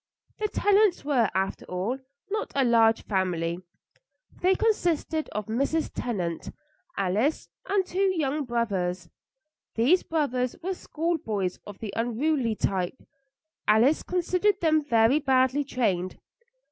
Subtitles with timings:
[0.39, 1.99] The Tennants were, after all,
[2.31, 3.59] not a large family.
[4.41, 5.91] They consisted of Mrs.
[5.93, 6.49] Tennant,
[6.97, 9.09] Alice, and two young brothers.
[9.75, 12.97] These brothers were schoolboys of the unruly type.
[13.67, 16.17] Alice considered them very badly trained.